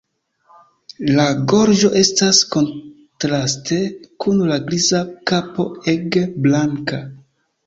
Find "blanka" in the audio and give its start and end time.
6.49-7.01